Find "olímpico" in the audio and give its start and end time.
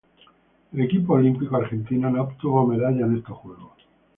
1.13-1.57